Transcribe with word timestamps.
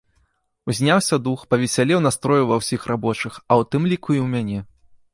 Узняўся 0.71 1.19
дух, 1.27 1.43
павесялеў 1.55 2.03
настрой 2.07 2.41
ува 2.49 2.55
ўсіх 2.65 2.91
рабочых, 2.95 3.33
а 3.49 3.53
ў 3.59 3.63
тым 3.75 3.83
ліку 3.93 4.11
і 4.21 4.25
ў 4.25 4.35
мяне. 4.37 4.69